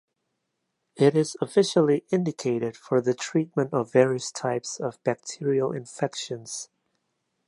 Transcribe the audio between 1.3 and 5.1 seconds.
officially indicated for the treatment of various types of